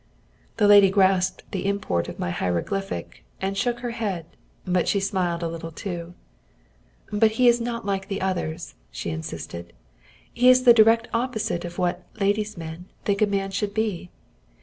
[0.57, 4.25] The lady grasped the import of my hieroglyphic and shook her head,
[4.65, 6.15] but she smiled a little too.
[7.13, 9.73] "But he is not like the others," she insisted;
[10.33, 14.09] "he is the direct opposite of what ladies' men think a man should be.